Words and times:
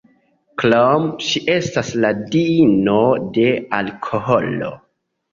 Krome, 0.59 1.09
ŝi 1.25 1.41
estas 1.55 1.91
la 2.05 2.09
diino 2.35 2.95
de 3.35 3.45
alkoholo. 3.81 4.71